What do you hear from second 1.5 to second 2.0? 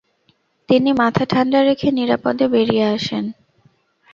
রেখে